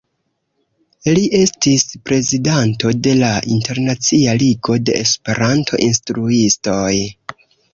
Li 1.17 1.25
estis 1.39 1.83
prezidanto 2.09 2.93
de 3.09 3.13
la 3.19 3.29
Internacia 3.57 4.35
Ligo 4.45 4.79
de 4.89 4.97
Esperanto-Instruistoj. 5.03 6.91